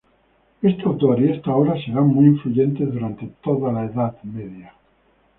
[0.63, 4.73] Este autor y esta obra serán muy influyentes durante toda la Edad Media.